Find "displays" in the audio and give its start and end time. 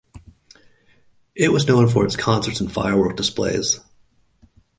3.15-3.81